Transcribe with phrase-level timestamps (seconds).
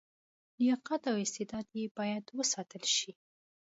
[0.59, 3.11] لیاقت او استعداد یې باید وستایل شي.